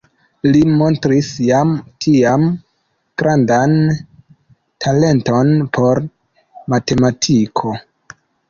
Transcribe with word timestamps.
Li 0.53 0.61
montris 0.77 1.27
jam 1.47 1.73
tiam 2.05 2.47
grandan 3.23 3.77
talenton 4.87 5.53
por 5.79 6.05
matematiko. 6.75 7.77